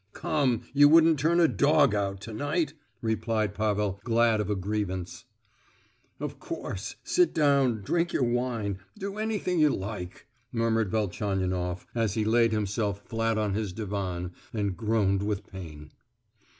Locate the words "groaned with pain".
14.75-15.91